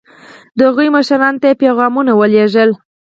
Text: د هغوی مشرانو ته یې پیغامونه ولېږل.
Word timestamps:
د 0.57 0.59
هغوی 0.69 0.87
مشرانو 0.95 1.39
ته 1.41 1.45
یې 1.49 1.59
پیغامونه 1.63 2.11
ولېږل. 2.15 2.69